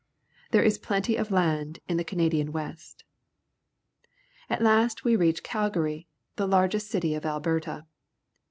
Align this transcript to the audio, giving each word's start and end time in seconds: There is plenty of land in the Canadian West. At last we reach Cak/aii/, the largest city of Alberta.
There 0.49 0.63
is 0.63 0.79
plenty 0.79 1.15
of 1.15 1.29
land 1.29 1.77
in 1.87 1.97
the 1.97 2.03
Canadian 2.03 2.51
West. 2.51 3.03
At 4.49 4.59
last 4.63 5.03
we 5.03 5.15
reach 5.15 5.43
Cak/aii/, 5.43 6.07
the 6.37 6.47
largest 6.47 6.89
city 6.89 7.13
of 7.13 7.23
Alberta. 7.23 7.85